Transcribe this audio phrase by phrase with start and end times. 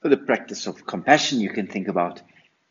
[0.00, 2.22] For the practice of compassion, you can think about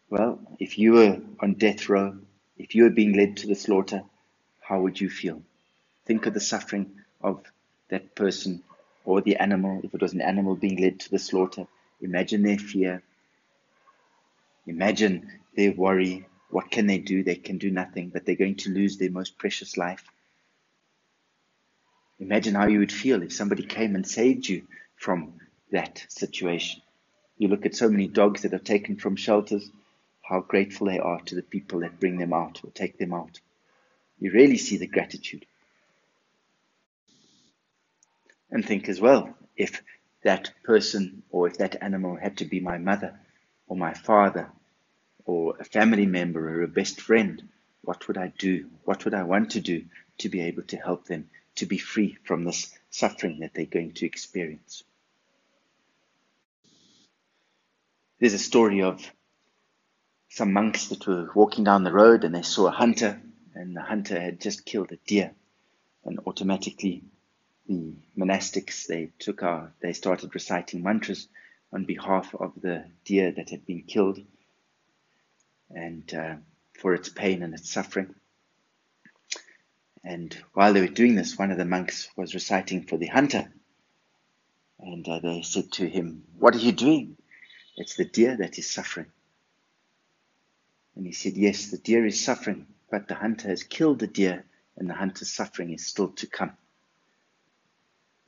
[0.10, 2.18] well, if you were on death row,
[2.58, 4.04] if you were being led to the slaughter,
[4.62, 5.44] how would you feel?
[6.06, 7.44] Think of the suffering of
[7.90, 8.64] that person
[9.04, 11.68] or the animal, if it was an animal being led to the slaughter.
[12.02, 13.04] Imagine their fear.
[14.66, 16.26] Imagine their worry.
[16.50, 17.24] What can they do?
[17.24, 20.04] They can do nothing, but they're going to lose their most precious life.
[22.20, 25.34] Imagine how you would feel if somebody came and saved you from
[25.72, 26.82] that situation.
[27.38, 29.70] You look at so many dogs that are taken from shelters,
[30.22, 33.40] how grateful they are to the people that bring them out or take them out.
[34.20, 35.46] You really see the gratitude.
[38.50, 39.82] And think as well, if
[40.24, 43.20] that person or if that animal had to be my mother
[43.68, 44.50] or my father
[45.26, 47.48] or a family member or a best friend,
[47.82, 48.68] what would I do?
[48.84, 49.86] What would I want to do
[50.20, 53.94] to be able to help them to be free from this suffering that they're going
[53.94, 54.84] to experience?
[58.20, 59.12] There's a story of
[60.30, 63.22] some monks that were walking down the road and they saw a hunter,
[63.54, 65.34] and the hunter had just killed a deer.
[66.04, 67.04] And automatically,
[67.68, 71.28] the monastics they took our, they started reciting mantras
[71.72, 74.20] on behalf of the deer that had been killed,
[75.70, 76.36] and uh,
[76.74, 78.16] for its pain and its suffering.
[80.04, 83.52] And while they were doing this, one of the monks was reciting for the hunter.
[84.80, 87.17] And uh, they said to him, What are you doing?
[87.78, 89.06] It's the deer that is suffering.
[90.96, 94.46] And he said, Yes, the deer is suffering, but the hunter has killed the deer,
[94.76, 96.58] and the hunter's suffering is still to come.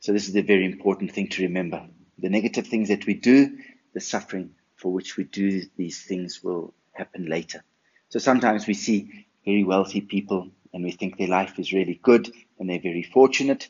[0.02, 1.88] So, this is a very important thing to remember.
[2.20, 3.58] The negative things that we do,
[3.94, 7.64] the suffering for which we do these things will happen later.
[8.09, 12.31] So, sometimes we see very wealthy people and we think their life is really good
[12.59, 13.67] and they're very fortunate.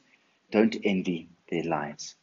[0.52, 2.16] Don't envy their lives.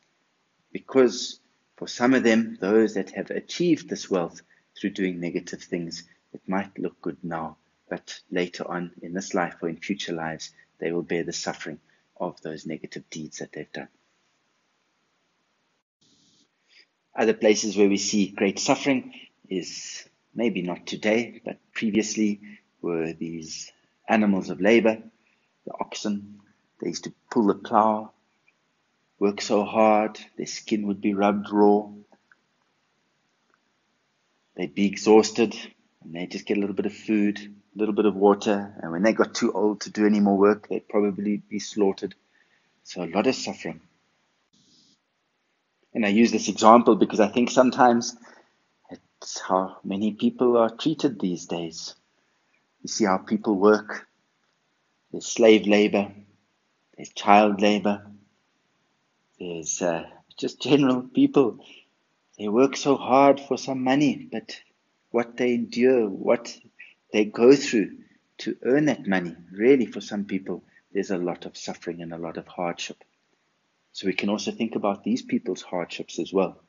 [0.72, 1.40] Because
[1.76, 4.40] for some of them, those that have achieved this wealth
[4.78, 7.56] through doing negative things, it might look good now,
[7.88, 11.78] but later on in this life or in future lives, they will bear the suffering
[12.18, 13.88] of those negative deeds that they've done.
[17.14, 19.12] Other places where we see great suffering
[19.48, 22.40] is maybe not today, but previously
[22.82, 23.72] were these
[24.08, 25.02] animals of labor,
[25.66, 26.40] the oxen.
[26.80, 28.12] They used to pull the plow
[29.18, 31.88] work so hard, their skin would be rubbed raw.
[34.56, 35.54] They'd be exhausted,
[36.02, 38.92] and they'd just get a little bit of food, a little bit of water, and
[38.92, 42.14] when they got too old to do any more work, they'd probably be slaughtered.
[42.84, 43.80] So a lot of suffering.
[45.92, 48.16] And I use this example because I think sometimes
[48.90, 51.94] it's how many people are treated these days.
[52.82, 54.06] You see how people work.
[55.10, 56.12] There's slave labor,
[56.96, 58.06] there's child labor,
[59.38, 60.04] there's uh,
[60.38, 61.64] just general people.
[62.38, 64.60] They work so hard for some money, but
[65.10, 66.58] what they endure, what
[67.12, 67.98] they go through
[68.38, 72.18] to earn that money, really, for some people, there's a lot of suffering and a
[72.18, 73.02] lot of hardship.
[73.92, 76.60] So we can also think about these people's hardships as well.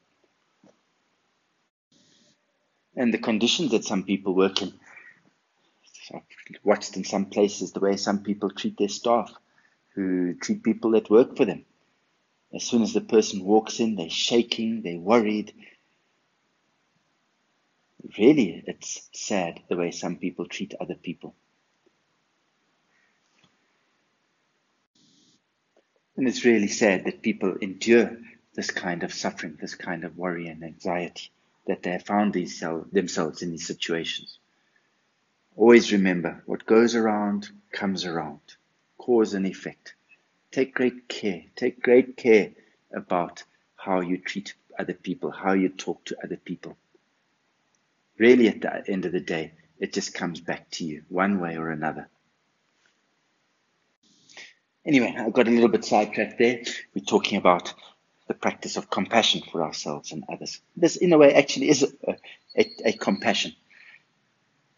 [2.95, 4.73] And the conditions that some people work in.
[6.13, 6.21] I've
[6.63, 9.29] watched in some places the way some people treat their staff,
[9.93, 11.65] who treat people that work for them.
[12.57, 15.53] As soon as the person walks in, they're shaking, they're worried.
[18.17, 21.35] Really, it's sad the way some people treat other people.
[26.15, 28.17] And it's really sad that people endure
[28.55, 31.29] this kind of suffering, this kind of worry and anxiety,
[31.67, 34.39] that they have found themselves in these situations.
[35.55, 38.41] Always remember what goes around comes around,
[38.97, 39.93] cause and effect.
[40.57, 41.43] Take great care.
[41.55, 42.49] Take great care
[42.91, 43.43] about
[43.75, 46.75] how you treat other people, how you talk to other people.
[48.17, 51.57] Really, at the end of the day, it just comes back to you one way
[51.57, 52.09] or another.
[54.83, 56.63] Anyway, I got a little bit sidetracked there.
[56.95, 57.75] We're talking about
[58.27, 60.59] the practice of compassion for ourselves and others.
[60.75, 62.15] This, in a way, actually is a,
[62.57, 63.53] a, a compassion.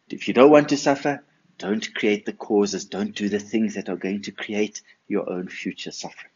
[0.09, 1.23] If you don't want to suffer,
[1.59, 2.85] don't create the causes.
[2.85, 6.31] Don't do the things that are going to create your own future suffering.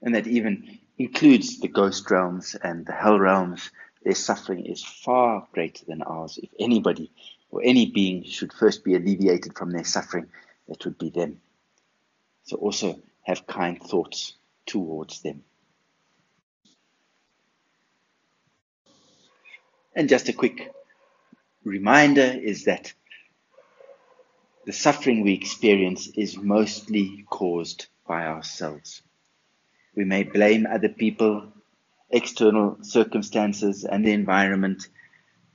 [0.00, 3.70] And that even includes the ghost realms and the hell realms.
[4.04, 6.38] Their suffering is far greater than ours.
[6.40, 7.10] If anybody
[7.50, 10.28] or any being should first be alleviated from their suffering,
[10.68, 11.40] it would be them.
[12.44, 14.34] So also have kind thoughts
[14.64, 15.42] towards them.
[19.96, 20.72] And just a quick
[21.64, 22.92] reminder is that
[24.68, 29.00] the suffering we experience is mostly caused by ourselves.
[29.96, 31.50] We may blame other people
[32.10, 34.86] external circumstances and the environment,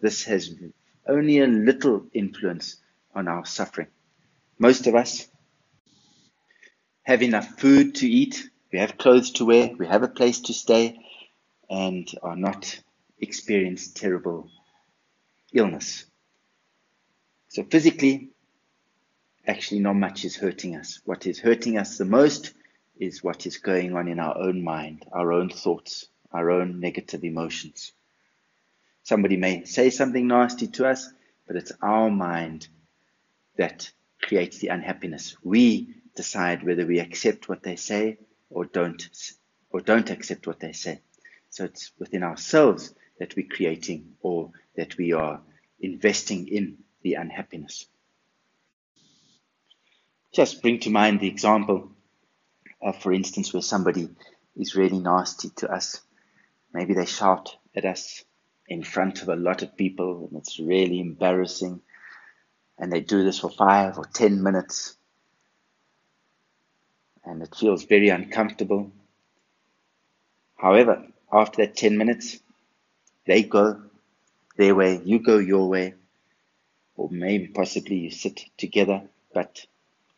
[0.01, 0.56] this has
[1.07, 2.77] only a little influence
[3.13, 3.89] on our suffering.
[4.57, 5.27] Most of us
[7.04, 10.56] have enough food to eat, we have clothes to wear, we have a place to
[10.56, 10.98] stay,
[11.69, 12.80] and are not
[13.19, 14.50] experience terrible
[15.54, 16.04] illness.
[17.50, 18.32] So physically,
[19.45, 20.99] actually not much is hurting us.
[21.05, 22.53] What is hurting us the most
[22.97, 27.23] is what is going on in our own mind, our own thoughts, our own negative
[27.23, 27.91] emotions.
[29.03, 31.11] Somebody may say something nasty to us,
[31.45, 32.67] but it's our mind
[33.57, 33.91] that
[34.21, 35.35] creates the unhappiness.
[35.43, 38.17] We decide whether we accept what they say
[38.49, 39.09] or don't
[39.69, 41.01] or don't accept what they say.
[41.49, 45.41] So it's within ourselves that we're creating or that we are
[45.79, 47.87] investing in the unhappiness.
[50.33, 51.91] Just bring to mind the example
[52.81, 54.09] of, for instance, where somebody
[54.56, 56.01] is really nasty to us.
[56.74, 58.25] Maybe they shout at us
[58.68, 61.81] in front of a lot of people and it's really embarrassing.
[62.80, 64.95] And they do this for five or ten minutes.
[67.24, 68.91] And it feels very uncomfortable.
[70.57, 72.39] However, after that 10 minutes,
[73.25, 73.81] they go
[74.57, 75.94] their way, you go your way,
[76.95, 79.03] or maybe possibly you sit together,
[79.33, 79.65] but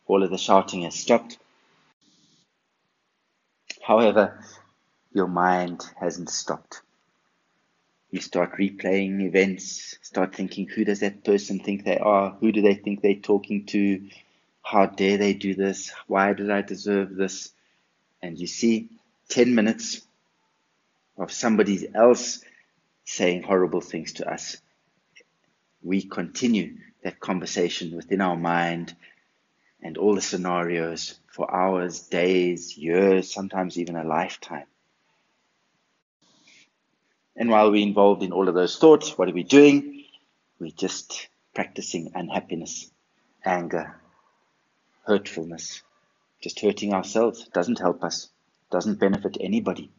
[0.06, 1.38] all of the shouting has stopped.
[3.82, 4.40] However,
[5.12, 6.82] your mind hasn't stopped.
[8.10, 12.36] You start replaying events, start thinking, who does that person think they are?
[12.40, 14.08] Who do they think they're talking to?
[14.62, 15.92] How dare they do this?
[16.06, 17.52] Why did I deserve this?
[18.22, 18.88] And you see,
[19.28, 20.00] 10 minutes
[21.18, 22.42] of somebody else
[23.04, 24.56] saying horrible things to us.
[25.82, 28.94] We continue that conversation within our mind
[29.82, 34.66] and all the scenarios for hours, days, years, sometimes even a lifetime.
[37.36, 40.04] And while we're involved in all of those thoughts, what are we doing?
[40.58, 42.90] We're just practicing unhappiness,
[43.44, 44.00] anger,
[45.06, 45.82] hurtfulness,
[46.40, 47.46] just hurting ourselves.
[47.52, 48.30] Doesn't help us,
[48.70, 49.90] doesn't benefit anybody.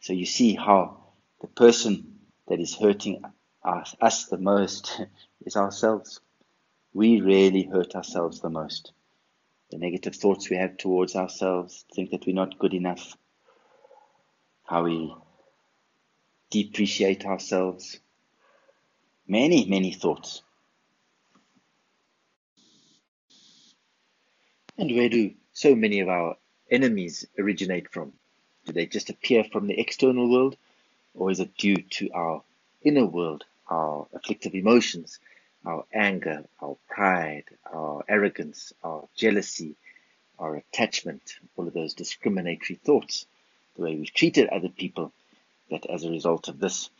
[0.00, 0.98] So you see how
[1.40, 3.24] the person that is hurting
[3.64, 5.00] us, us the most
[5.46, 6.20] is ourselves.
[6.94, 8.92] We really hurt ourselves the most.
[9.72, 13.16] The negative thoughts we have towards ourselves, think that we're not good enough,
[14.64, 15.12] how we
[16.50, 17.98] depreciate ourselves.
[19.26, 20.42] Many, many thoughts.
[24.78, 26.36] And where do so many of our
[26.70, 28.12] enemies originate from?
[28.66, 30.56] Do they just appear from the external world,
[31.12, 32.42] or is it due to our
[32.82, 35.18] inner world, our afflictive emotions,
[35.66, 39.76] our anger, our pride, our arrogance, our jealousy,
[40.38, 41.22] our attachment,
[41.56, 43.26] all of those discriminatory thoughts,
[43.76, 45.12] the way we've treated other people,
[45.70, 46.90] that as a result of this,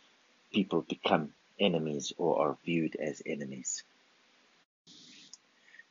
[0.51, 3.83] people become enemies or are viewed as enemies.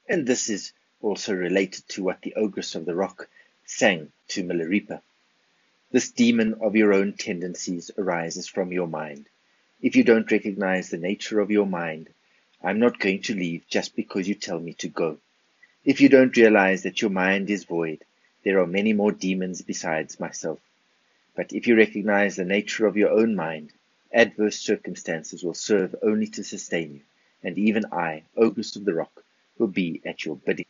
[0.08, 3.28] And this is also related to what the Ogress of the Rock
[3.64, 5.00] sang to Milarepa.
[5.92, 9.26] This demon of your own tendencies arises from your mind.
[9.80, 12.08] If you don't recognize the nature of your mind,
[12.66, 15.18] I'm not going to leave just because you tell me to go.
[15.84, 18.02] If you don't realize that your mind is void,
[18.42, 20.60] there are many more demons besides myself.
[21.36, 23.70] But if you recognize the nature of your own mind,
[24.10, 27.00] adverse circumstances will serve only to sustain you,
[27.42, 29.22] and even I, Ogress of the Rock,
[29.58, 30.64] will be at your bidding.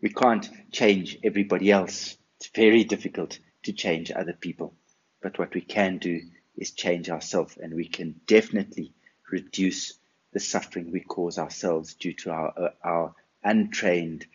[0.00, 2.16] We can't change everybody else.
[2.38, 4.72] It's very difficult to change other people.
[5.20, 6.22] But what we can do
[6.56, 8.94] is change ourselves, and we can definitely
[9.30, 9.98] reduce
[10.36, 14.26] the suffering we cause ourselves due to our, uh, our untrained,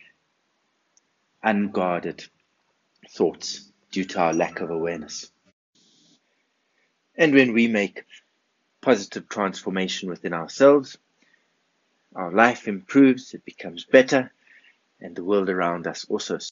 [1.44, 2.26] unguarded
[3.08, 5.30] thoughts, due to our lack of awareness.
[7.14, 8.02] And when we make
[8.80, 10.98] positive transformation within ourselves,
[12.16, 14.32] our life improves, it becomes better,
[15.00, 16.38] and the world around us also